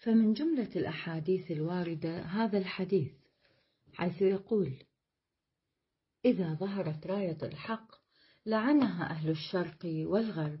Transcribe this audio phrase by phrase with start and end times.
[0.00, 3.12] فمن جملة الأحاديث الواردة هذا الحديث
[3.92, 4.82] حيث يقول
[6.24, 7.94] إذا ظهرت راية الحق
[8.46, 10.60] لعنها أهل الشرق والغرب.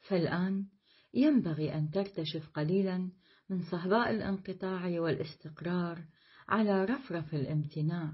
[0.00, 0.66] فالآن
[1.14, 3.10] ينبغي أن ترتشف قليلا
[3.48, 6.04] من صهباء الانقطاع والاستقرار
[6.48, 8.12] على رفرف الامتناع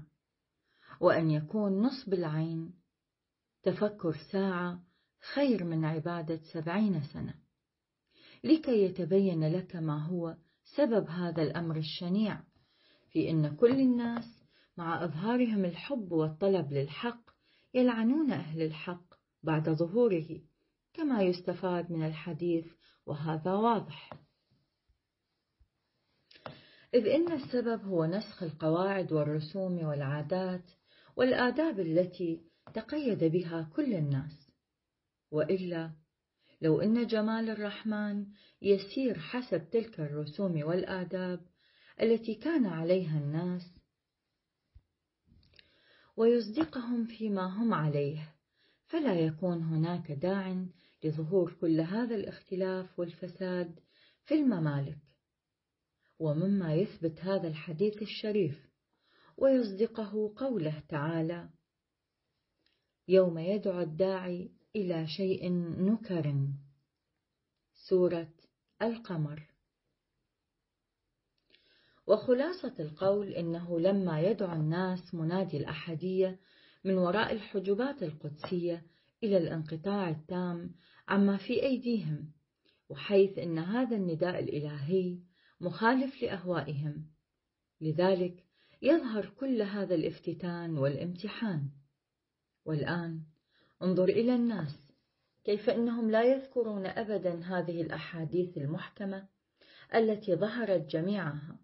[1.01, 2.73] وأن يكون نصب العين
[3.63, 4.83] تفكر ساعة
[5.33, 7.44] خير من عبادة سبعين سنة.
[8.45, 10.35] لكي يتبين لك ما هو
[10.77, 12.43] سبب هذا الأمر الشنيع
[13.11, 14.43] في أن كل الناس
[14.77, 17.29] مع إظهارهم الحب والطلب للحق
[17.73, 19.13] يلعنون أهل الحق
[19.43, 20.41] بعد ظهوره
[20.93, 22.65] كما يستفاد من الحديث
[23.05, 24.13] وهذا واضح.
[26.93, 30.71] إذ إن السبب هو نسخ القواعد والرسوم والعادات
[31.15, 32.41] والآداب التي
[32.73, 34.51] تقيد بها كل الناس
[35.31, 36.04] وإلا
[36.61, 38.25] لو إن جمال الرحمن
[38.61, 41.45] يسير حسب تلك الرسوم والآداب
[42.01, 43.75] التي كان عليها الناس
[46.17, 48.35] ويصدقهم فيما هم عليه
[48.87, 50.65] فلا يكون هناك داع
[51.03, 53.79] لظهور كل هذا الاختلاف والفساد
[54.25, 54.97] في الممالك.
[56.19, 58.69] ومما يثبت هذا الحديث الشريف
[59.37, 61.49] ويصدقه قوله تعالى
[63.07, 66.47] يوم يدعو الداعي إلى شيء نكر.
[67.73, 68.33] سورة
[68.81, 69.47] القمر.
[72.07, 76.39] وخلاصة القول إنه لما يدعو الناس منادي الأحدية
[76.83, 78.85] من وراء الحجبات القدسية
[79.23, 80.75] إلى الانقطاع التام
[81.07, 82.31] عما في أيديهم
[82.89, 85.19] وحيث إن هذا النداء الإلهي
[85.61, 87.05] مخالف لأهوائهم.
[87.81, 88.45] لذلك
[88.81, 91.69] يظهر كل هذا الافتتان والامتحان.
[92.65, 93.21] والآن
[93.81, 94.85] انظر إلى الناس.
[95.45, 99.27] كيف إنهم لا يذكرون أبدا هذه الأحاديث المحكمة
[99.95, 101.59] التي ظهرت جميعها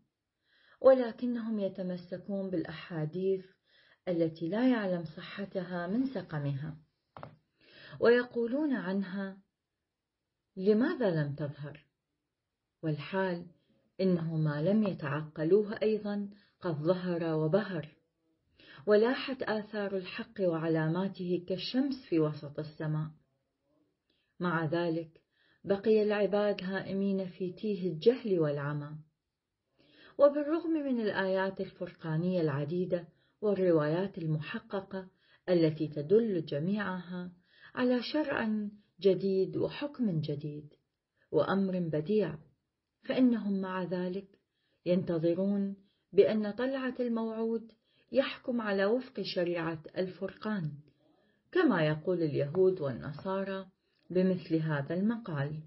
[0.81, 3.45] ولكنهم يتمسكون بالأحاديث
[4.07, 6.77] التي لا يعلم صحتها من سقمها
[7.99, 9.38] ويقولون عنها
[10.55, 11.85] لماذا لم تظهر؟
[12.83, 13.45] والحال
[14.01, 16.29] إنه ما لم يتعقلوه أيضا
[16.61, 18.00] قد ظهر وبهر.
[18.87, 23.07] ولاحت آثار الحق وعلاماته كالشمس في وسط السماء.
[24.39, 25.21] مع ذلك
[25.63, 28.91] بقي العباد هائمين في تيه الجهل والعمى.
[30.17, 33.07] وبالرغم من الآيات الفرقانية العديدة
[33.41, 35.07] والروايات المحققة
[35.49, 37.31] التي تدل جميعها
[37.75, 38.67] على شرع
[38.99, 40.73] جديد وحكم جديد
[41.31, 42.37] وأمر بديع
[43.03, 44.39] فإنهم مع ذلك
[44.85, 45.75] ينتظرون
[46.13, 47.71] بأن طلعة الموعود
[48.11, 50.72] يحكم على وفق شريعة الفرقان
[51.51, 53.67] كما يقول اليهود والنصارى
[54.09, 55.59] بمثل هذا المقال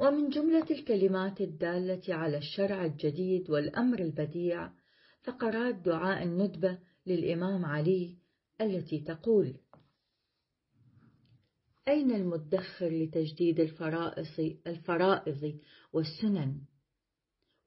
[0.00, 4.70] ومن جملة الكلمات الدالة على الشرع الجديد والأمر البديع
[5.22, 8.18] فقرات دعاء الندبة للإمام علي
[8.60, 9.54] التي تقول:
[11.88, 13.60] أين المدخر لتجديد
[14.66, 15.58] الفرائض
[15.92, 16.60] والسنن؟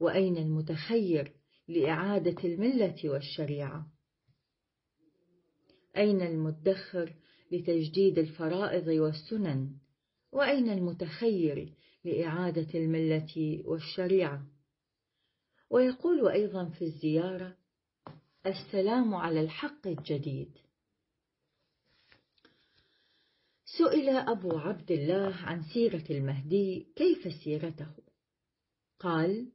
[0.00, 1.35] وأين المتخير
[1.68, 3.86] لإعادة الملة والشريعة؟
[5.96, 7.14] أين المدخر
[7.52, 9.76] لتجديد الفرائض والسنن؟
[10.32, 11.72] وأين المتخير
[12.04, 14.46] لإعادة الملة والشريعة؟
[15.70, 17.56] ويقول أيضا في الزيارة:
[18.46, 20.58] السلام على الحق الجديد.
[23.64, 27.90] سئل أبو عبد الله عن سيرة المهدي كيف سيرته؟
[28.98, 29.52] قال: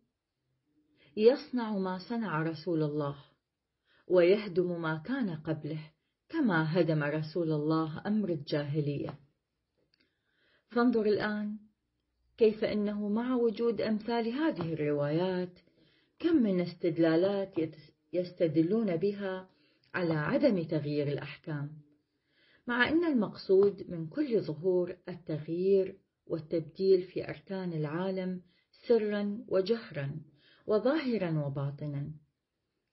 [1.18, 3.16] يصنع ما صنع رسول الله،
[4.08, 5.92] ويهدم ما كان قبله،
[6.30, 9.20] كما هدم رسول الله أمر الجاهلية.
[10.72, 11.58] فانظر الآن
[12.38, 15.60] كيف أنه مع وجود أمثال هذه الروايات
[16.20, 17.56] كم من استدلالات
[18.14, 19.50] يستدلون بها
[19.94, 21.72] على عدم تغيير الأحكام
[22.68, 25.98] مع أن المقصود من كل ظهور التغيير
[26.28, 28.42] والتبديل في أركان العالم
[28.88, 30.22] سرا وجهرا
[30.68, 32.12] وظاهرا وباطنا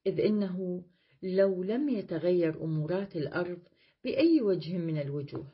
[0.06, 0.82] إذ إنه
[1.22, 3.58] لو لم يتغير أمورات الأرض
[4.04, 5.52] بأي وجه من الوجوه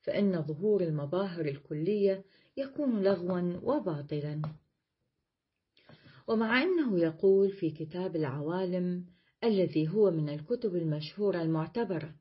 [0.00, 2.24] فإن ظهور المظاهر الكلية
[2.56, 4.42] يكون لغوا وباطلا.
[6.28, 9.06] ومع أنه يقول في كتاب العوالم
[9.44, 12.14] الذي هو من الكتب المشهورة المعتبرة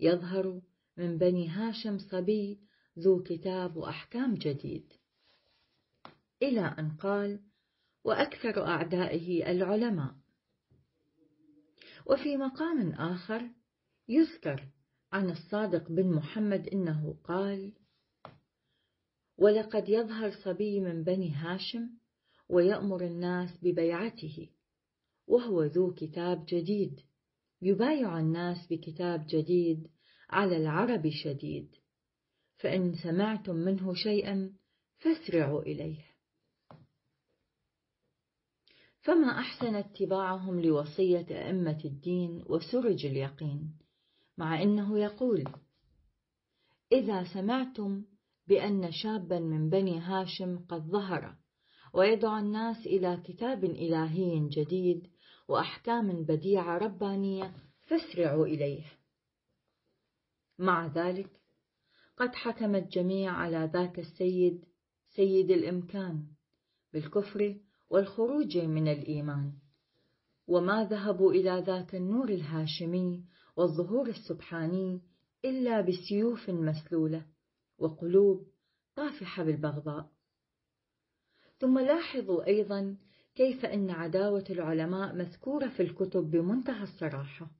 [0.00, 0.60] يظهر
[0.96, 2.58] من بني هاشم صبي
[2.98, 4.92] ذو كتاب وأحكام جديد.
[6.42, 7.40] إلى أن قال
[8.06, 10.14] وأكثر أعدائه العلماء.
[12.06, 13.50] وفي مقام آخر
[14.08, 14.68] يذكر
[15.12, 17.72] عن الصادق بن محمد إنه قال
[19.38, 21.90] ولقد يظهر صبي من بني هاشم
[22.48, 24.50] ويأمر الناس ببيعته
[25.26, 27.00] وهو ذو كتاب جديد
[27.62, 29.88] يبايع الناس بكتاب جديد
[30.30, 31.74] على العرب شديد
[32.56, 34.52] فإن سمعتم منه شيئا
[34.98, 36.05] فاسرعوا إليه.
[39.06, 43.78] فما أحسن اتباعهم لوصية أئمة الدين وسرج اليقين
[44.38, 45.44] مع أنه يقول
[46.92, 48.04] إذا سمعتم
[48.46, 51.36] بأن شابا من بني هاشم قد ظهر
[51.94, 55.10] ويدعو الناس إلى كتاب إلهي جديد
[55.48, 57.54] وأحكام بديعة ربانية
[57.84, 58.84] فاسرعوا إليه.
[60.58, 61.30] مع ذلك
[62.16, 64.64] قد حكم الجميع على ذاك السيد
[65.16, 66.26] سيد الإمكان
[66.92, 69.52] بالكفر والخروج من الإيمان.
[70.46, 73.24] وما ذهبوا إلى ذاك النور الهاشمي
[73.56, 75.00] والظهور السبحاني
[75.44, 77.26] إلا بسيوف مسلولة
[77.78, 78.46] وقلوب
[78.96, 80.10] طافحة بالبغضاء.
[81.58, 82.96] ثم لاحظوا أيضا
[83.34, 87.50] كيف أن عداوة العلماء مذكورة في الكتب بمنتهى الصراحة.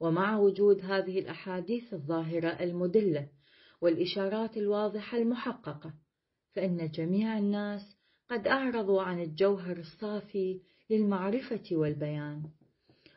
[0.00, 3.28] ومع وجود هذه الأحاديث الظاهرة المدلة
[3.80, 5.94] والإشارات الواضحة المحققة
[6.52, 7.99] فإن جميع الناس
[8.30, 10.60] قد أعرضوا عن الجوهر الصافي
[10.90, 12.42] للمعرفة والبيان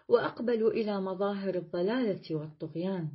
[0.08, 3.10] وأقبلوا إلى مظاهر الضلالة والطغيان.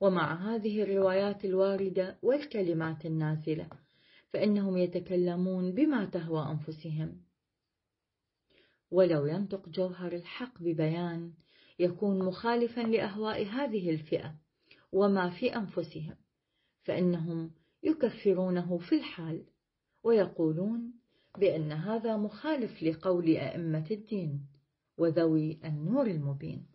[0.00, 3.68] ومع هذه الروايات الواردة والكلمات النازلة
[4.32, 7.22] فإنهم يتكلمون بما تهوى أنفسهم.
[8.90, 11.32] ولو ينطق جوهر الحق ببيان
[11.78, 14.34] يكون مخالفا لأهواء هذه الفئة
[14.92, 16.16] وما في أنفسهم
[16.84, 17.50] فإنهم
[17.82, 19.44] يكفرونه في الحال.
[20.06, 20.92] ويقولون
[21.38, 24.46] بأن هذا مخالف لقول أئمة الدين
[24.98, 26.66] وذوي النور المبين.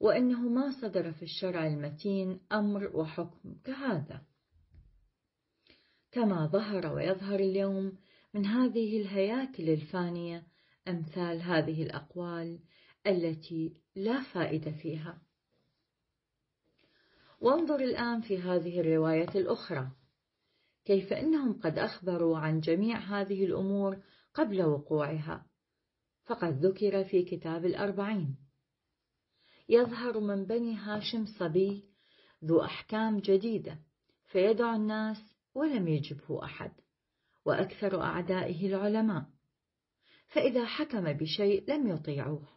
[0.00, 4.22] وأنه ما صدر في الشرع المتين أمر وحكم كهذا.
[6.12, 7.98] كما ظهر ويظهر اليوم
[8.34, 10.46] من هذه الهياكل الفانية
[10.88, 12.58] أمثال هذه الأقوال
[13.06, 15.22] التي لا فائدة فيها.
[17.40, 20.01] وانظر الآن في هذه الرواية الأخرى.
[20.84, 24.02] كيف إنهم قد أخبروا عن جميع هذه الأمور
[24.34, 25.46] قبل وقوعها.
[26.24, 28.36] فقد ذكر في كتاب الأربعين.
[29.68, 31.84] يظهر من بني هاشم صبي
[32.44, 33.78] ذو أحكام جديدة
[34.24, 36.72] فيدعو الناس ولم يجبه أحد
[37.44, 39.26] وأكثر أعدائه العلماء.
[40.28, 42.48] فإذا حكم بشيء لم يطيعوه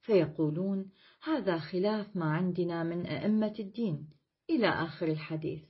[0.00, 0.90] فيقولون
[1.22, 4.10] هذا خلاف ما عندنا من أئمة الدين
[4.50, 5.69] إلى آخر الحديث.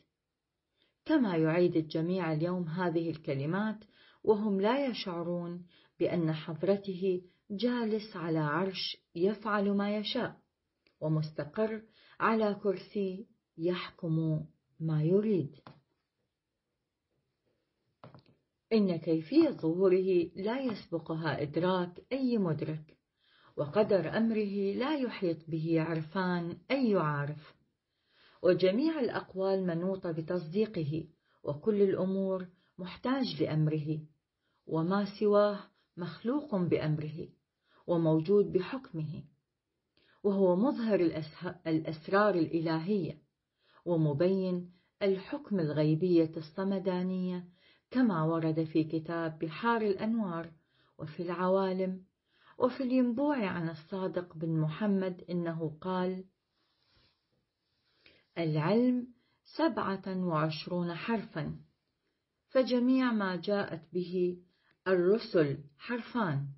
[1.10, 3.84] كما يعيد الجميع اليوم هذه الكلمات
[4.24, 5.66] وهم لا يشعرون
[6.00, 10.36] بأن حضرته جالس على عرش يفعل ما يشاء
[11.00, 11.82] ومستقر
[12.20, 13.26] على كرسي
[13.58, 14.44] يحكم
[14.80, 15.56] ما يريد.
[18.72, 22.96] إن كيفية ظهوره لا يسبقها إدراك أي مدرك
[23.56, 27.59] وقدر أمره لا يحيط به عرفان أي عارف
[28.42, 31.04] وجميع الأقوال منوطة بتصديقه
[31.42, 32.46] وكل الأمور
[32.78, 34.00] محتاج لأمره.
[34.66, 35.58] وما سواه
[35.96, 37.28] مخلوق بأمره
[37.86, 39.22] وموجود بحكمه.
[40.24, 41.00] وهو مظهر
[41.66, 43.22] الأسرار الإلهية
[43.84, 47.44] ومبين الحكم الغيبية الصمدانية
[47.90, 50.52] كما ورد في كتاب بحار الأنوار
[50.98, 52.04] وفي العوالم
[52.58, 56.24] وفي الينبوع عن الصادق بن محمد إنه قال
[58.38, 59.06] العلم
[59.44, 61.60] سبعة وعشرون حرفا.
[62.48, 64.42] فجميع ما جاءت به
[64.88, 66.48] الرسل حرفان.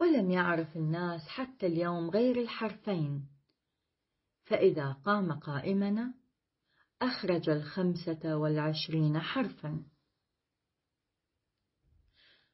[0.00, 3.28] ولم يعرف الناس حتى اليوم غير الحرفين.
[4.44, 6.14] فإذا قام قائمنا
[7.02, 9.84] أخرج الخمسة والعشرين حرفا.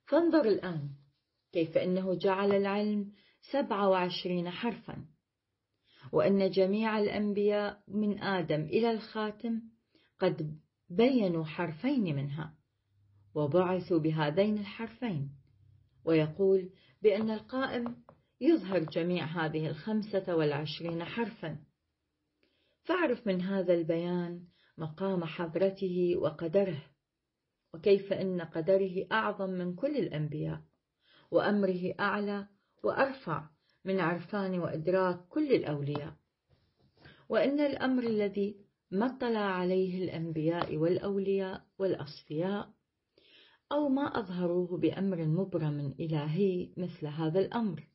[0.06, 0.90] فانظر الآن
[1.52, 3.12] كيف أنه جعل العلم
[3.52, 5.09] سبعة وعشرين حرفا.
[6.12, 9.62] وأن جميع الأنبياء من آدم إلى الخاتم
[10.18, 12.54] قد بينوا حرفين منها
[13.34, 15.30] وبعثوا بهذين الحرفين.
[16.04, 16.70] ويقول
[17.02, 17.96] بأن القائم
[18.40, 21.58] يظهر جميع هذه الخمسة والعشرين حرفا.
[22.84, 24.44] فاعرف من هذا البيان
[24.78, 26.82] مقام حضرته وقدره
[27.74, 30.62] وكيف أن قدره أعظم من كل الأنبياء
[31.30, 32.46] وأمره أعلى
[32.84, 33.48] وأرفع
[33.84, 36.14] من عرفان وإدراك كل الأولياء.
[37.28, 38.56] وإن الأمر الذي
[38.90, 42.70] ما اطلع عليه الأنبياء والأولياء والأصفياء
[43.72, 47.88] أو ما أظهروه بأمر مبرم إلهي مثل هذا الأمر.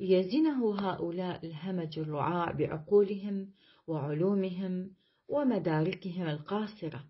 [0.00, 3.52] يزنه هؤلاء الهمج الرعاع بعقولهم
[3.86, 4.90] وعلومهم
[5.28, 7.04] ومداركهم القاصرة.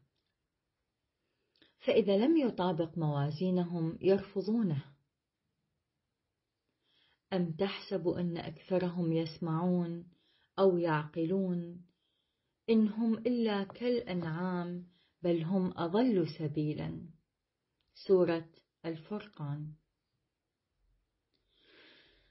[1.79, 4.92] فإذا لم يطابق موازينهم يرفضونه.
[7.33, 10.05] أم تحسب أن أكثرهم يسمعون
[10.59, 11.83] أو يعقلون؟
[12.71, 14.87] إن هم إلا كالأنعام
[15.23, 17.09] بل هم أضل سبيلا.
[17.95, 18.49] سورة
[18.87, 19.73] الفرقان.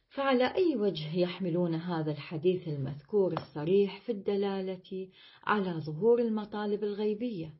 [0.10, 5.10] فعلى أي وجه يحملون هذا الحديث المذكور الصريح في الدلالة
[5.44, 7.54] على ظهور المطالب الغيبية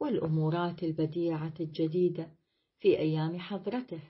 [0.00, 2.30] والأمورات البديعة الجديدة
[2.78, 4.02] في أيام حضرته؟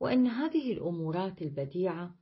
[0.00, 2.14] وأن هذه الأمورات البديعة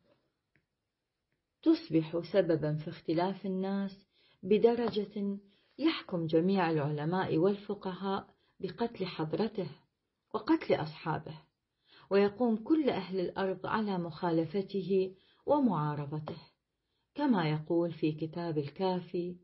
[1.62, 4.06] تصبح سببا في اختلاف الناس
[4.42, 5.38] بدرجة
[5.78, 9.70] يحكم جميع العلماء والفقهاء بقتل حضرته
[10.35, 11.38] وقتل أصحابه
[12.11, 15.14] ويقوم كل أهل الأرض على مخالفته
[15.47, 16.38] ومعارضته
[17.14, 19.37] كما يقول في كتاب الكافي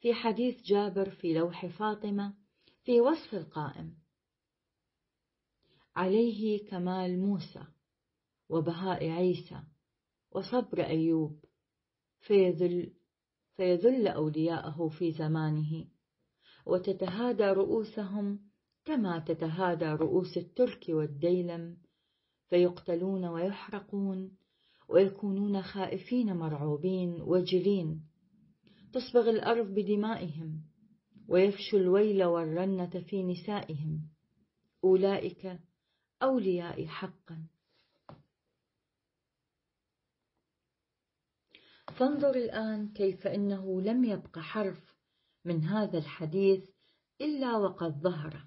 [0.00, 2.34] في حديث جابر في لوح فاطمة
[2.84, 3.94] في وصف القائم
[5.96, 7.64] عليه كمال موسى.
[8.52, 9.62] وبهاء عيسى
[10.32, 11.44] وصبر أيوب
[12.20, 12.92] فيذل,
[13.56, 15.86] فيذل أولياءه في زمانه.
[16.66, 18.40] وتتهادى رؤوسهم
[18.84, 21.76] كما تتهادى رؤوس الترك والديلم
[22.48, 24.36] فيقتلون ويحرقون
[24.88, 28.02] ويكونون خائفين مرعوبين وجلين
[28.92, 30.62] تصبغ الأرض بدمائهم
[31.28, 34.08] ويفشو الويل والرنة في نسائهم.
[34.84, 35.60] أولئك
[36.22, 37.46] أوليائي حقا.
[42.02, 44.94] فانظر الآن كيف إنه لم يبق حرف
[45.44, 46.68] من هذا الحديث
[47.20, 48.46] إلا وقد ظهر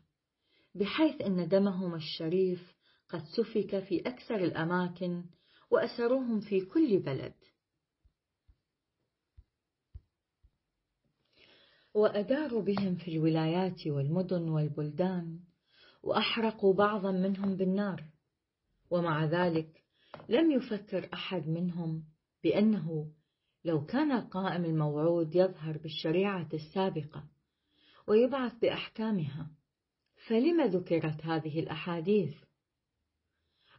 [0.74, 2.76] بحيث إن دمهم الشريف
[3.10, 5.24] قد سفك في أكثر الأماكن
[5.72, 7.34] وأسروهم في كل بلد.
[11.94, 15.40] وأداروا بهم في الولايات والمدن والبلدان
[16.04, 18.04] وأحرقوا بعضا منهم بالنار
[18.90, 19.84] ومع ذلك
[20.30, 22.04] لم يفكر أحد منهم
[22.44, 23.12] بأنه
[23.66, 27.24] لو كان القائم الموعود يظهر بالشريعة السابقة
[28.08, 29.52] ويبعث بأحكامها
[30.28, 32.36] فلم ذكرت هذه الأحاديث؟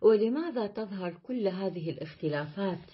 [0.02, 2.90] ولماذا تظهر كل هذه الاختلافات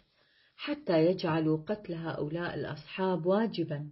[0.57, 3.91] حتى يجعلوا قتل هؤلاء الأصحاب واجبا؟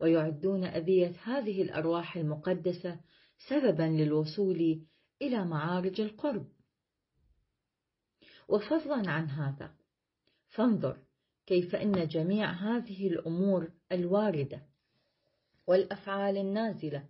[0.00, 3.00] ويعدون أذية هذه الأرواح المقدسة
[3.48, 4.86] سببا للوصول
[5.22, 6.46] إلى معارج القرب؟
[8.48, 9.74] وفضلا عن هذا
[10.48, 11.09] فانظر
[11.50, 14.66] كيف إن جميع هذه الأمور الواردة
[15.66, 17.08] والأفعال النازلة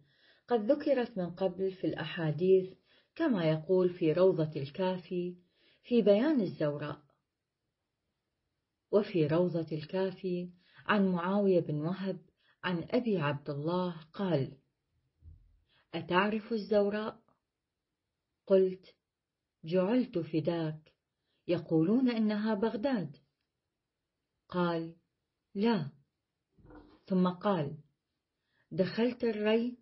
[0.49, 2.79] قد ذكرت من قبل في الأحاديث
[3.15, 5.37] كما يقول في روضة الكافي
[5.83, 7.03] في بيان الزوراء
[8.91, 10.51] وفي روضة الكافي
[10.87, 12.21] عن معاوية بن وهب
[12.65, 14.57] عن أبي عبد الله قال
[15.95, 17.21] أتعرف الزوراء؟
[18.47, 18.95] قلت
[19.65, 20.93] جعلت فداك
[21.49, 23.17] يقولون إنها بغداد
[24.51, 24.97] قال
[25.55, 25.91] لا.
[27.07, 27.77] ثم قال
[28.71, 29.79] دخلت الري؟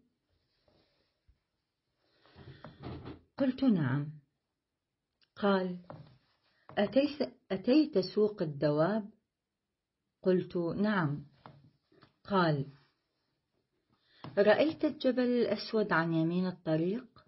[3.39, 4.13] قلت نعم.
[5.37, 5.79] قال
[7.51, 9.11] أتيت, سوق الدواب؟
[10.23, 11.27] قلت نعم.
[12.25, 12.73] قال
[14.39, 17.25] رأيت الجبل الأسود عن يمين الطريق؟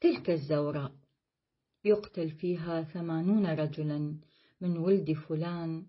[0.00, 0.92] تلك الزوراء
[1.84, 4.20] يقتل فيها ثمانون رجلا.
[4.62, 5.86] من ولد فلان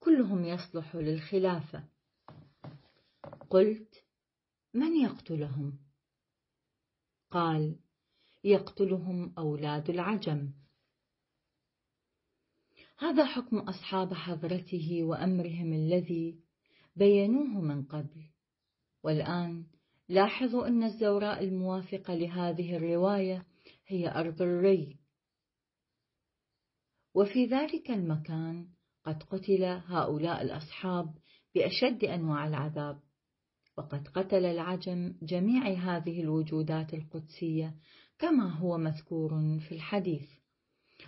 [0.00, 1.84] كلهم يصلح للخلافة.
[3.50, 4.04] قلت
[4.74, 5.78] من يقتلهم؟
[7.30, 7.78] قال
[8.44, 10.52] يقتلهم أولاد العجم.
[12.98, 16.40] هذا حكم أصحاب حضرته وأمرهم الذي
[16.96, 18.30] بينوه من قبل.
[19.02, 19.66] والآن
[20.08, 23.46] لاحظوا أن الزوراء الموافقة لهذه الرواية
[23.86, 25.05] هي أرض الري.
[27.16, 28.68] وفي ذلك المكان
[29.04, 31.14] قد قتل هؤلاء الأصحاب
[31.54, 33.00] بأشد أنواع العذاب.
[33.76, 37.74] وقد قتل العجم جميع هذه الوجودات القدسية
[38.18, 40.28] كما هو مذكور في الحديث.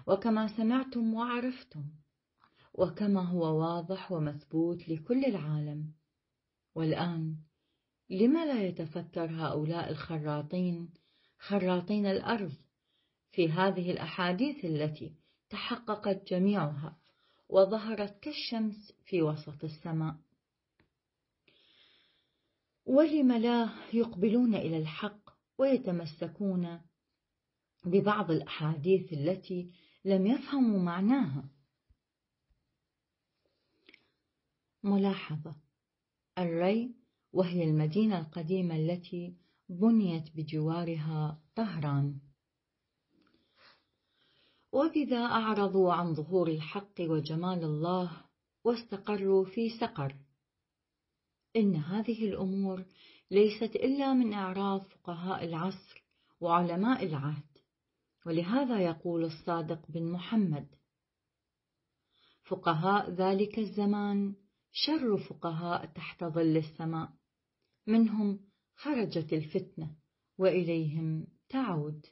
[0.07, 1.85] وكما سمعتم وعرفتم
[2.75, 5.93] وكما هو واضح ومثبوت لكل العالم.
[6.75, 7.37] والآن
[8.11, 10.91] لما لا يتفكر هؤلاء الخراطين
[11.39, 12.53] خراطين الأرض
[13.31, 15.18] في هذه الأحاديث التي
[15.51, 16.97] تحققت جميعها
[17.49, 20.17] وظهرت كالشمس في وسط السماء.
[22.87, 26.81] ولم لا يقبلون إلى الحق ويتمسكون
[27.85, 29.73] ببعض الأحاديث التي
[30.05, 31.49] لم يفهموا معناها.
[34.83, 35.57] ملاحظة
[36.39, 36.95] الري
[37.33, 39.37] وهي المدينة القديمة التي
[39.69, 42.21] بنيت بجوارها طهران.
[44.73, 48.25] وبذا أعرضوا عن ظهور الحق وجمال الله
[48.65, 50.17] واستقروا في سقر.
[51.57, 52.85] إن هذه الأمور
[53.31, 56.05] ليست إلا من إعراض فقهاء العصر
[56.41, 57.59] وعلماء العهد
[58.27, 60.67] ولهذا يقول الصادق بن محمد
[62.43, 64.35] فقهاء ذلك الزمان
[64.73, 67.13] شر فقهاء تحت ظل السماء
[67.87, 68.41] منهم
[68.75, 69.97] خرجت الفتنة
[70.39, 72.07] وإليهم تعود.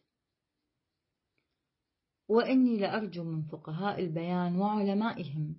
[2.29, 5.57] وإني لأرجو من فقهاء البيان وعلمائهم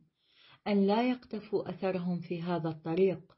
[0.68, 3.38] أن لا يقتفوا أثرهم في هذا الطريق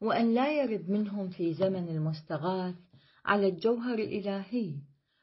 [0.00, 2.74] وأن لا يرد منهم في زمن المستغاث
[3.24, 4.74] على الجوهر الإلهي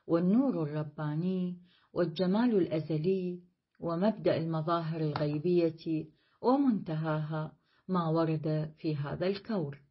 [0.07, 1.57] والنور الرباني
[1.93, 3.43] والجمال الأزلي
[3.79, 6.07] ومبدأ المظاهر الغيبية
[6.41, 7.55] ومنتهاها
[7.87, 9.81] ما ورد في هذا الكور.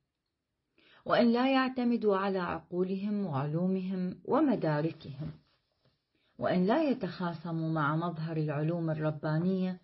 [1.04, 5.30] وأن لا يعتمدوا على عقولهم وعلومهم ومداركهم.
[6.38, 9.80] وأن لا يتخاصموا مع مظهر العلوم الربانية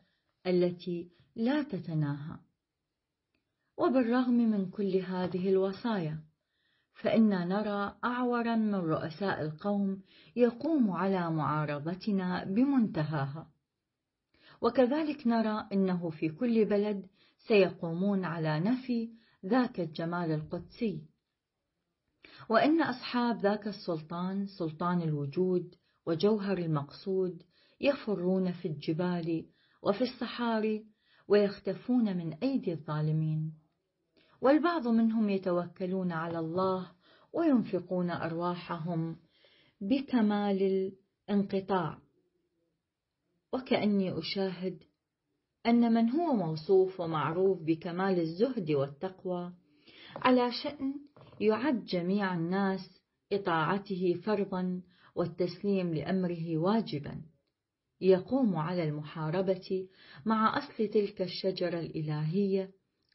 [0.47, 2.39] التي لا تتناهى.
[3.77, 6.25] وبالرغم من كل هذه الوصايا
[6.95, 10.03] فإنا نرى أعورا من رؤساء القوم
[10.37, 13.51] يقوم على معارضتنا بمنتهاها.
[14.61, 17.07] وكذلك نرى أنه في كل بلد
[17.49, 19.11] سيقومون على نفي
[19.47, 21.03] ذاك الجمال القدسي.
[22.49, 25.75] وأن أصحاب ذاك السلطان سلطان الوجود
[26.07, 27.43] وجوهر المقصود
[27.81, 29.47] يفرون في الجبال
[29.83, 30.87] وفي الصحاري
[31.29, 33.53] ويختفون من أيدي الظالمين.
[34.41, 36.90] والبعض منهم يتوكلون على الله
[37.33, 39.17] وينفقون أرواحهم
[39.81, 40.93] بكمال
[41.29, 41.99] الانقطاع.
[43.53, 44.79] وكأني أشاهد
[45.67, 49.53] أن من هو موصوف ومعروف بكمال الزهد والتقوى
[50.17, 50.95] على شأن
[51.40, 53.01] يعد جميع الناس
[53.33, 54.83] إطاعته فرضا
[55.14, 57.22] والتسليم لأمره واجبا.
[58.00, 59.88] يقوم على المحاربة
[60.27, 62.70] مع أصل تلك الشجرة الإلهية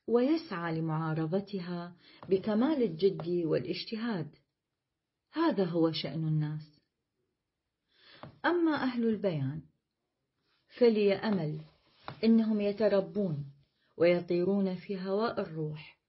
[0.07, 1.95] ويسعى لمعارضتها
[2.29, 4.35] بكمال الجد والاجتهاد.
[5.31, 6.79] هذا هو شأن الناس.
[8.45, 9.61] أما أهل البيان
[10.77, 11.61] فلي أمل
[12.23, 13.45] إنهم يتربون
[13.97, 15.99] ويطيرون في هواء الروح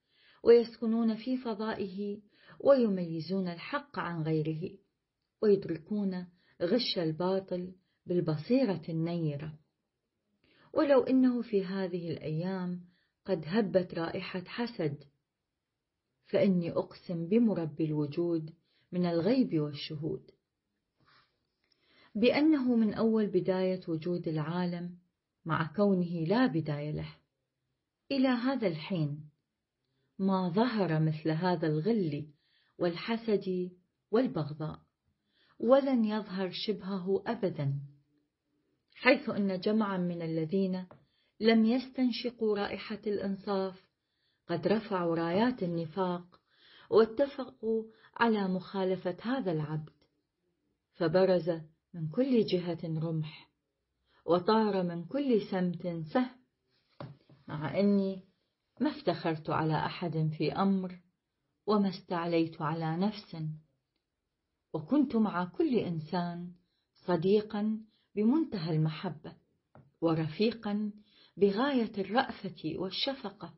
[0.45, 2.21] ويسكنون في فضائه
[2.61, 4.80] ويميزون الحق عن غيره.
[5.43, 6.27] ويدركون
[6.63, 7.73] غش الباطل
[8.07, 9.59] بالبصيرة النيرة.
[10.73, 12.81] ولو إنه في هذه الأيام
[13.25, 15.05] قد هبت رائحة حسد
[16.27, 18.55] فإني أقسم بمرب الوجود
[18.93, 20.31] من الغيب والشهود.
[22.15, 24.99] بأنه من أول بداية وجود العالم
[25.45, 27.17] مع كونه لا بداية له.
[28.11, 29.31] إلى هذا الحين
[30.19, 32.27] ما ظهر مثل هذا الغل
[32.79, 33.71] والحسد
[34.11, 34.90] والبغضاء.
[35.61, 37.81] ولن يظهر شبهه أبدا
[38.95, 40.87] حيث أن جمعا من الذين
[41.41, 43.87] لم يستنشقوا رائحة الإنصاف
[44.47, 46.41] قد رفعوا رايات النفاق
[46.91, 47.85] واتفقوا
[48.17, 49.91] على مخالفة هذا العبد.
[50.95, 51.51] فبرز
[51.95, 53.51] من كل جهة رمح
[54.27, 56.41] وطار من كل سمت سهم.
[57.49, 58.25] مع أني
[58.81, 61.01] ما افتخرت على أحد في أمر
[61.67, 63.37] وما استعليت على نفس.
[64.73, 66.53] وكنت مع كل إنسان
[66.95, 67.81] صديقا
[68.15, 69.37] بمنتهى المحبة
[70.01, 70.93] ورفيقا
[71.37, 73.55] بغاية الرأفة والشفقة.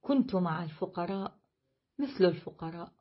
[0.00, 1.38] كنت مع الفقراء
[1.98, 2.92] مثل الفقراء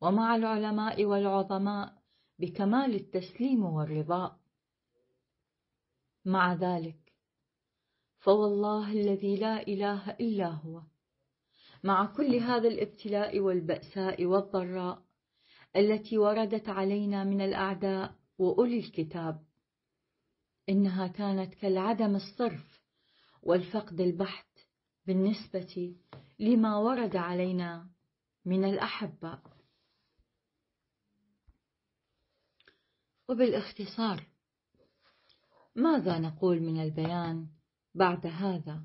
[0.00, 2.02] ومع العلماء والعظماء
[2.38, 4.40] بكمال التسليم والرضاء
[6.24, 7.12] مع ذلك
[8.18, 10.82] فوالله الذي لا إله إلا هو
[11.84, 15.02] مع كل هذا الابتلاء والبأساء والضراء
[15.76, 19.44] التي وردت علينا من الأعداء وأولي الكتاب.
[20.68, 22.80] إنها كانت كالعدم الصرف
[23.42, 24.58] والفقد البحت
[25.06, 25.96] بالنسبة
[26.38, 27.90] لما ورد علينا
[28.44, 29.42] من الأحباء
[33.28, 34.26] وبالاختصار
[35.76, 37.48] ماذا نقول من البيان
[37.94, 38.84] بعد هذا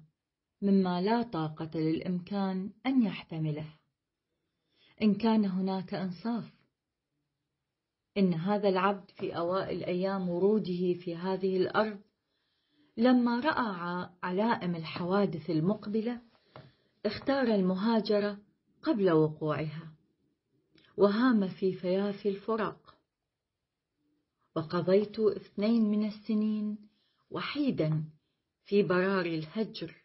[0.61, 3.75] مما لا طاقة للإمكان أن يحتمله؟
[5.01, 6.54] إن كان هناك إنصاف
[8.17, 11.99] إن هذا العبد في أوائل أيام وروده في هذه الأرض
[12.97, 16.21] لما رأى علائم الحوادث المقبلة
[17.05, 18.37] اختار المهاجرة
[18.83, 19.91] قبل وقوعها
[20.97, 22.95] وهام في فيافي الفراق.
[24.55, 26.77] وقضيت اثنين من السنين
[27.29, 28.03] وحيدا
[28.65, 29.95] في براري الهجر.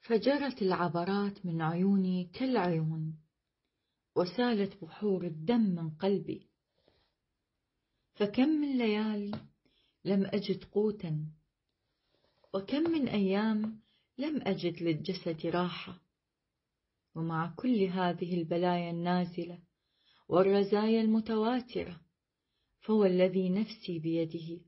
[0.00, 3.25] فجرت العبرات من عيوني كالعيون.
[4.16, 6.46] وسالت بحور الدم من قلبي.
[8.14, 9.40] فكم من ليال
[10.04, 11.26] لم أجد قوتا
[12.54, 13.80] وكم من أيام
[14.18, 16.00] لم أجد للجسد راحة.
[17.14, 19.58] ومع كل هذه البلايا النازلة
[20.28, 22.00] والرزايا المتواترة
[22.80, 24.60] فهو الذي نفسي بيده.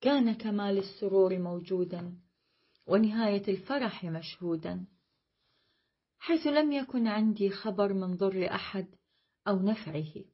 [0.00, 2.18] كان كمال السرور موجودا
[2.86, 4.86] ونهاية الفرح مشهودا.
[6.26, 8.86] حيث لم يكن عندي خبر من ضر أحد
[9.48, 10.24] أو نفعه.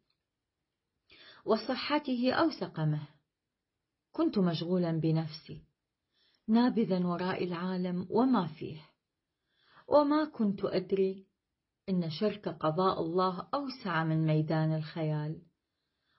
[1.44, 3.09] وصحته أو سقمه
[4.12, 5.62] كنت مشغولا بنفسي
[6.48, 8.90] نابذا وراء العالم وما فيه.
[9.88, 11.26] وما كنت أدري
[11.88, 15.42] إن شرك قضاء الله أوسع من ميدان الخيال.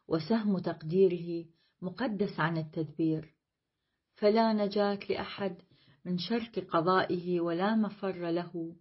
[0.07, 1.49] وسهم تقديره
[1.81, 3.36] مقدس عن التدبير.
[4.15, 5.62] فلا نجاة لأحد
[6.05, 8.75] من شرك قضائه ولا مفر له.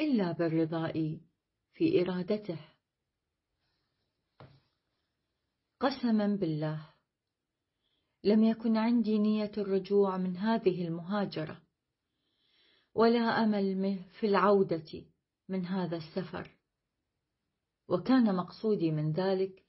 [0.00, 1.20] إلا بالرضاء
[1.74, 2.58] في إرادته.
[5.80, 6.90] قسما بالله
[8.24, 11.62] لم يكن عندي نية الرجوع من هذه المهاجرة
[12.94, 15.04] ولا أمل في العودة
[15.48, 16.50] من هذا السفر.
[17.88, 19.64] وكان مقصودي من ذلك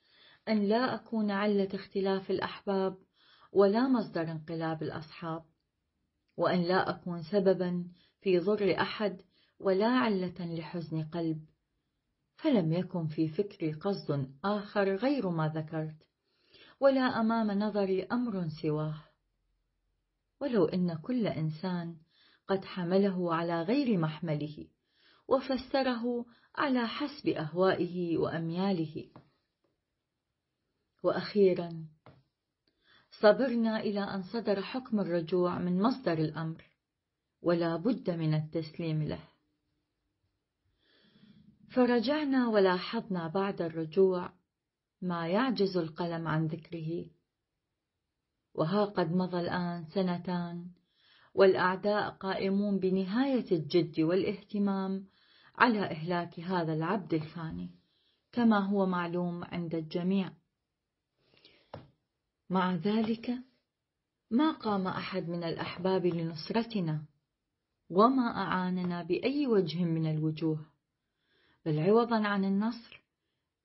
[0.47, 2.97] أن لا أكون علة اختلاف الأحباب
[3.51, 5.45] ولا مصدر انقلاب الأصحاب
[6.37, 7.87] وأن لا أكون سببا
[8.21, 9.21] في ضر أحد
[9.59, 11.45] ولا علة لحزن قلب
[12.35, 16.07] فلم يكن في فكري قصد آخر غير ما ذكرت
[16.79, 19.03] ولا أمام نظري أمر سواه.
[20.41, 21.97] ولو إن كل إنسان
[22.47, 24.67] قد حمله على غير محمله
[25.27, 29.11] وفسره على حسب أهوائه وأمياله.
[31.03, 31.87] وأخيرا
[33.21, 36.63] صبرنا إلى أن صدر حكم الرجوع من مصدر الأمر
[37.41, 39.34] ولا بد من التسليم له.
[41.75, 44.29] فرجعنا ولاحظنا بعد الرجوع
[45.01, 47.05] ما يعجز القلم عن ذكره.
[48.53, 50.67] وها قد مضى الآن سنتان
[51.33, 55.07] والأعداء قائمون بنهاية الجد والاهتمام
[55.55, 57.69] على إهلاك هذا العبد الفاني
[58.31, 60.31] كما هو معلوم عند الجميع.
[62.49, 63.31] مع ذلك
[64.31, 67.05] ما قام أحد من الأحباب لنصرتنا
[67.89, 70.74] وما أعاننا بأي وجه من الوجوه.
[71.65, 73.05] بل عوضا عن النصر.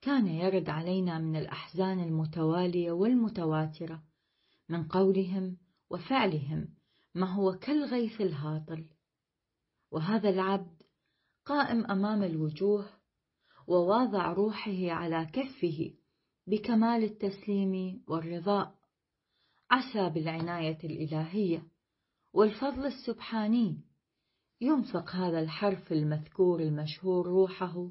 [0.00, 4.02] كان يرد علينا من الأحزان المتوالية والمتواترة
[4.68, 5.56] من قولهم
[5.90, 6.68] وفعلهم
[7.14, 8.84] ما هو كالغيث الهاطل.
[9.90, 10.82] وهذا العبد
[11.44, 12.86] قائم أمام الوجوه
[13.66, 15.94] وواضع روحه على كفه
[16.46, 18.80] بكمال التسليم والرضاء.
[19.70, 21.62] عسى بالعناية الإلهية
[22.32, 23.89] والفضل السبحاني
[24.60, 27.90] ينفق هذا الحرف المذكور المشهور روحه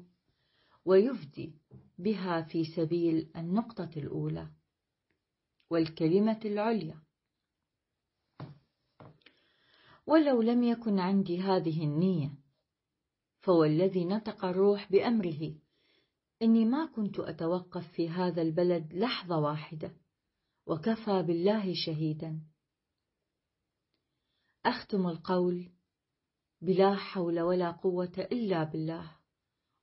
[0.84, 1.54] ويفدي
[1.98, 4.48] بها في سبيل النقطة الأولى
[5.70, 7.00] والكلمة العليا.
[10.06, 12.30] ولو لم يكن عندي هذه النية
[13.40, 15.54] فهو الذي نطق الروح بأمره.
[16.42, 19.96] إني ما كنت أتوقف في هذا البلد لحظة واحدة
[20.66, 22.40] وكفى بالله شهيدا.
[24.64, 25.70] أختم القول
[26.60, 29.10] بلا حول ولا قوة إلا بالله.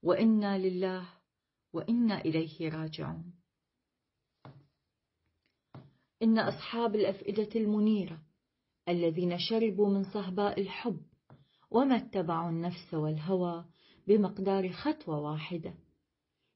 [0.03, 1.09] وإنا لله
[1.73, 3.33] وإنا إليه راجعون.
[6.23, 8.19] إن أصحاب الأفئدة المنيرة
[8.89, 11.01] الذين شربوا من صهباء الحب
[11.71, 13.65] وما اتبعوا النفس والهوى
[14.07, 15.73] بمقدار خطوة واحدة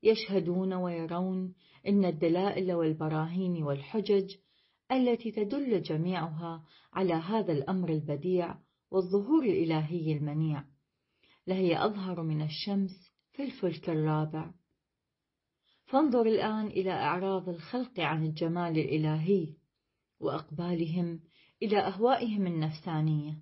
[0.03, 1.53] يشهدون ويرون
[1.87, 4.35] إن الدلائل والبراهين والحجج
[4.91, 8.55] التي تدل جميعها على هذا الأمر البديع
[8.91, 10.63] والظهور الإلهي المنيع
[11.47, 14.51] لهي أظهر من الشمس في الفلك الرابع.
[15.85, 19.55] فانظر الآن إلى أعراض الخلق عن الجمال الإلهي
[20.19, 21.19] وأقبالهم
[21.61, 23.41] إلى أهوائهم النفسانية.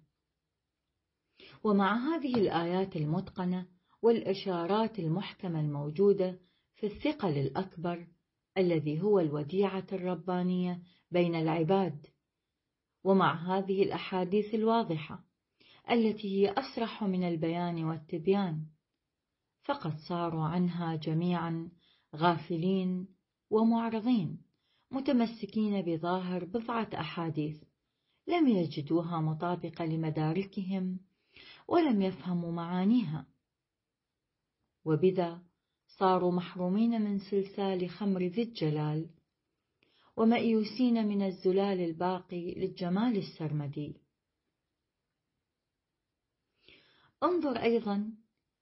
[1.64, 3.68] ومع هذه الآيات المتقنة
[4.02, 6.40] والإشارات المحكمة الموجودة
[6.76, 8.08] في الثقل الأكبر
[8.58, 10.82] الذي هو الوديعة الربانية
[11.12, 12.08] بين العباد
[13.04, 15.29] ومع هذه الأحاديث الواضحة
[15.92, 18.66] التي هي أصرح من البيان والتبيان.
[19.64, 21.72] فقد صاروا عنها جميعا
[22.16, 23.08] غافلين
[23.50, 24.42] ومعرضين
[24.92, 27.64] متمسكين بظاهر بضعة أحاديث.
[28.28, 31.00] لم يجدوها مطابقة لمداركهم
[31.68, 33.28] ولم يفهموا معانيها.
[34.86, 35.42] وبذا
[35.88, 39.10] صاروا محرومين من سلسال خمر ذي الجلال
[40.18, 44.09] ومأيوسين من الزلال الباقي للجمال السرمدي.
[47.24, 48.14] انظر أيضا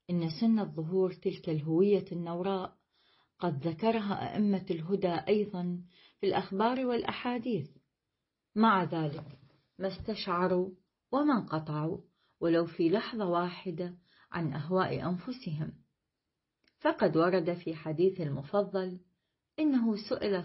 [0.10, 2.78] إن سنة ظهور تلك الهوية النوراء
[3.40, 5.82] قد ذكرها أئمة الهدى أيضا
[6.20, 7.70] في الأخبار والأحاديث.
[8.56, 9.40] مع ذلك
[9.80, 10.70] ما استشعروا
[11.12, 11.98] وما انقطعوا
[12.40, 13.98] ولو في لحظة واحدة
[14.32, 15.74] عن أهواء أنفسهم.
[16.80, 19.00] فقد ورد في حديث المفضل
[19.60, 20.44] إنه سئل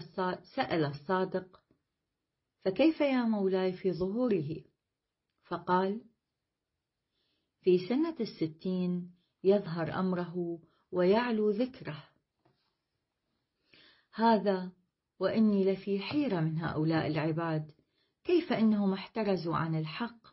[0.55, 1.63] سأل الصادق
[2.65, 4.63] فكيف يا مولاي في ظهوره؟
[5.43, 6.01] فقال
[7.63, 9.11] في سنة الستين
[9.43, 10.59] يظهر أمره
[10.91, 12.03] ويعلو ذكره.
[14.13, 14.71] هذا
[15.19, 17.71] وإني لفي حيرة من هؤلاء العباد
[18.23, 20.27] كيف إنهم احترزوا عن الحق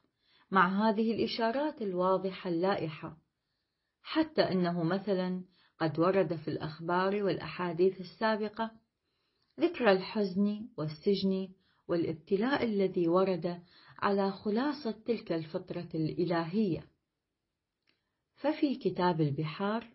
[0.51, 3.17] مع هذه الإشارات الواضحة اللائحة
[4.03, 5.45] حتى أنه مثلا
[5.79, 8.71] قد ورد في الأخبار والأحاديث السابقة
[9.61, 11.49] ذكر الحزن والسجن
[11.89, 13.63] والابتلاء الذي ورد
[13.99, 16.91] على خلاصة تلك الفطرة الإلهية.
[18.41, 19.89] ففي كتاب البحار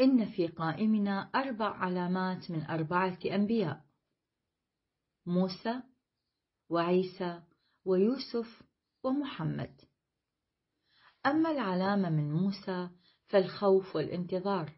[0.00, 3.84] إن في قائمنا أربع علامات من أربعة أنبياء
[5.26, 5.82] موسى
[6.68, 7.42] وعيسى
[7.84, 8.62] ويوسف
[9.04, 9.80] ومحمد.
[11.26, 12.90] أما العلامة من موسى
[13.26, 14.72] فالخوف والانتظار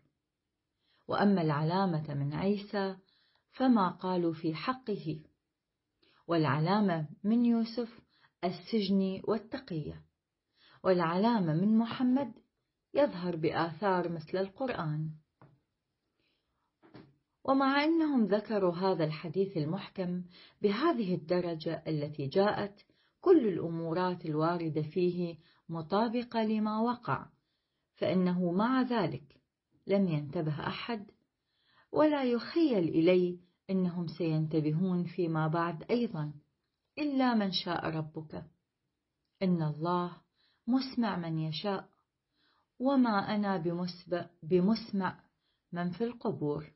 [1.08, 2.96] وأما العلامة من عيسى
[3.50, 5.22] فما قالوا في حقه
[6.26, 8.00] والعلامة من يوسف
[8.44, 10.11] السجن والتقية.
[10.84, 12.32] والعلامة من محمد
[12.94, 15.10] يظهر بآثار مثل القرآن.
[17.44, 20.22] ومع أنهم ذكروا هذا الحديث المحكم
[20.62, 22.84] بهذه الدرجة التي جاءت
[23.20, 25.36] كل الأمورات الواردة فيه
[25.68, 27.26] مطابقة لما وقع
[27.94, 29.40] فإنه مع ذلك
[29.86, 31.10] لم ينتبه أحد
[31.92, 33.38] ولا يخيل إلي
[33.70, 36.32] أنهم سينتبهون فيما بعد أيضا
[36.98, 38.44] إلا من شاء ربك.
[39.42, 40.21] إن الله
[40.66, 41.88] مسمع من يشاء
[42.78, 43.56] وما أنا
[44.42, 45.20] بمسمع
[45.72, 46.72] من في القبور.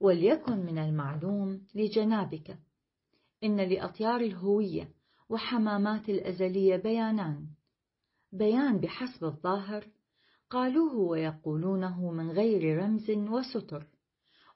[0.00, 2.58] وليكن من المعلوم لجنابك
[3.44, 4.88] إن لأطيار الهوية
[5.28, 7.46] وحمامات الأزلية بيانان.
[8.32, 9.86] بيان بحسب الظاهر
[10.50, 13.86] قالوه ويقولونه من غير رمز وستر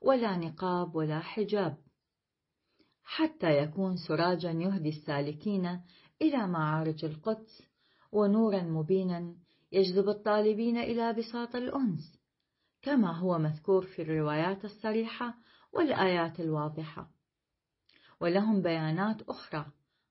[0.03, 1.77] ولا نقاب ولا حجاب.
[3.03, 5.81] حتى يكون سراجا يهدي السالكين
[6.23, 7.63] إلى معارج القدس
[8.13, 9.35] ونورا مبينا
[9.73, 12.19] يجذب الطالبين إلى بساط الأنس
[12.83, 15.35] كما هو مذكور في الروايات الصريحة
[15.73, 17.11] والآيات الواضحة.
[18.21, 19.67] ولهم بيانات أخرى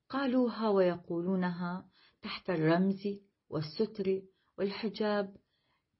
[0.09, 1.85] قالوها ويقولونها
[2.21, 3.07] تحت الرمز
[3.49, 4.21] والستر
[4.57, 5.35] والحجاب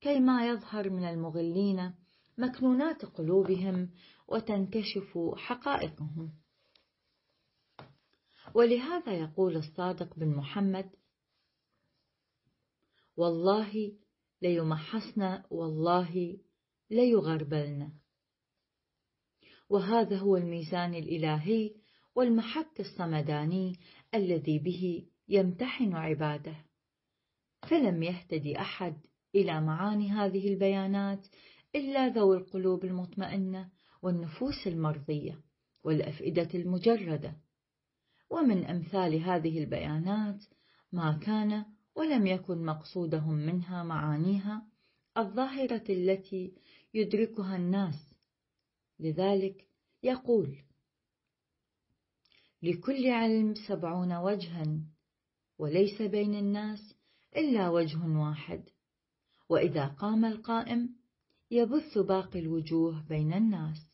[0.02, 1.93] كيما يظهر من المغلين
[2.38, 3.89] مكنونات قلوبهم
[4.28, 6.34] وتنكشف حقائقهم.
[8.58, 10.89] ولهذا يقول الصادق بن محمد
[13.17, 13.91] والله
[14.41, 16.38] ليمحصن والله
[16.89, 17.91] ليغربلن.
[19.70, 21.76] وهذا هو الميزان الإلهي
[22.15, 23.80] والمحك الصمداني
[24.15, 26.65] الذي به يمتحن عباده.
[27.70, 28.98] فلم يهتدي أحد
[29.36, 31.28] إلى معاني هذه البيانات
[31.76, 35.41] إلا ذوي القلوب المطمئنة والنفوس المرضية
[35.84, 37.47] والأفئدة المجردة.
[38.30, 40.44] ومن أمثال هذه البيانات
[40.92, 44.68] ما كان ولم يكن مقصودهم منها معانيها
[45.18, 46.54] الظاهرة التي
[46.94, 48.10] يدركها الناس.
[49.00, 49.68] لذلك
[50.04, 50.58] يقول
[52.63, 54.82] لكل علم سبعون وجها
[55.60, 56.96] وليس بين الناس
[57.38, 58.63] إلا وجه واحد.
[59.50, 60.96] وإذا قام القائم
[61.52, 63.92] يبث باقي الوجوه بين الناس.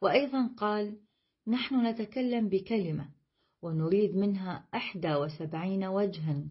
[0.00, 1.00] وأيضا قال
[1.46, 3.17] نحن نتكلم بكلمة
[3.62, 6.44] ونريد منها إحدى وسبعين وجها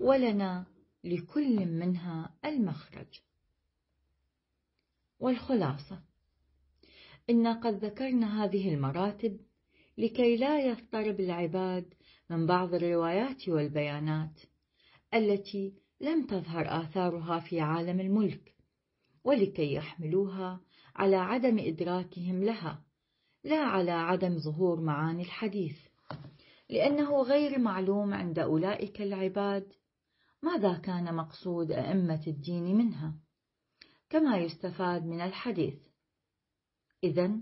[0.00, 0.66] ولنا
[1.04, 3.20] لكل منها المخرج.
[5.20, 6.00] والخلاصة
[7.30, 9.40] إن قد ذكرنا هذه المراتب
[9.98, 11.94] لكي لا يضطرب العباد
[12.30, 14.40] من بعض الروايات والبيانات
[15.14, 18.54] التي لم تظهر آثارها في عالم الملك
[19.24, 20.60] ولكي يحملوها
[20.96, 22.82] على عدم إدراكهم لها
[23.44, 25.76] لا على عدم ظهور معاني الحديث.
[26.70, 29.72] لأنه غير معلوم عند أولئك العباد.
[30.42, 33.14] ماذا كان مقصود أئمة الدين منها؟
[34.10, 35.78] كما يستفاد من الحديث.
[37.04, 37.40] إذا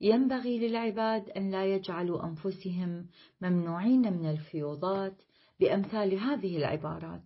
[0.00, 3.08] ينبغي للعباد أن لا يجعلوا أنفسهم
[3.40, 5.22] ممنوعين من الفيوضات
[5.60, 7.22] بأمثال هذه العبارات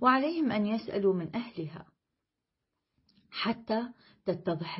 [0.00, 1.86] وعليهم أن يسألوا من أهلها.
[3.30, 3.88] حتى
[4.26, 4.78] تتضح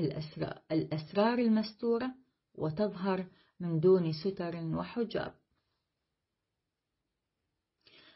[0.72, 2.14] الأسرار المستورة
[2.54, 3.26] وتظهر
[3.60, 5.34] من دون ستر وحجاب.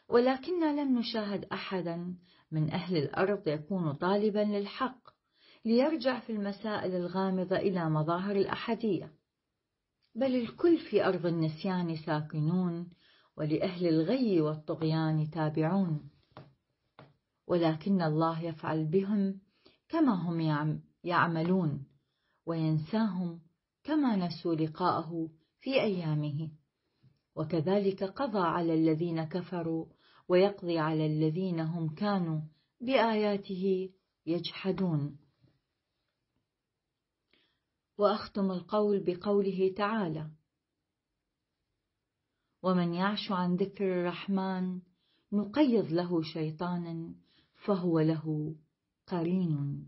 [0.09, 2.14] ولكن لم نشاهد أحدا
[2.51, 5.09] من أهل الأرض يكون طالبا للحق
[5.64, 9.12] ليرجع في المسائل الغامضة إلى مظاهر الأحدية
[10.14, 12.90] بل الكل في أرض النسيان ساكنون
[13.37, 16.11] ولأهل الغي والطغيان تابعون.
[17.46, 19.40] ولكن الله يفعل بهم
[19.88, 20.40] كما هم
[21.05, 21.87] يعملون
[22.46, 23.40] وينساهم
[23.88, 25.29] كما نسوا لقاءه
[25.61, 26.51] في أيامه.
[27.35, 29.87] وكذلك قضى على الذين كفروا
[30.29, 32.40] ويقضي على الذين هم كانوا
[32.81, 33.90] بآياته
[34.27, 35.18] يجحدون.
[37.98, 40.31] وأختم القول بقوله تعالى
[42.62, 44.81] ومن يعش عن ذكر الرحمن
[45.33, 47.14] نقيض له شيطانا
[47.66, 48.57] فهو له
[49.07, 49.87] قرين.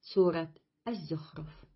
[0.00, 0.54] سورة
[0.88, 1.69] الزخرف.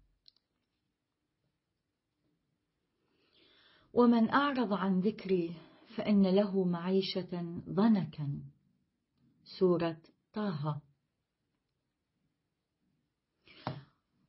[3.94, 5.54] ومن أعرض عن ذكري
[5.96, 8.42] فإن له معيشة ضنكا.
[9.58, 10.02] سورة
[10.32, 10.80] طه.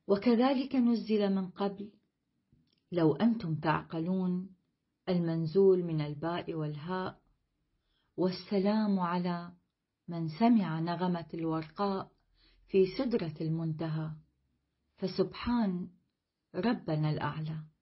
[0.06, 1.92] وكذلك نزل من قبل.
[2.92, 4.56] لو أنتم تعقلون
[5.08, 7.20] المنزول من الباء والهاء.
[8.16, 9.52] والسلام على
[10.08, 12.10] من سمع نغمة الورقاء
[12.68, 14.10] في سدرة المنتهى.
[14.96, 15.88] فسبحان
[16.54, 17.75] ربنا الأعلى.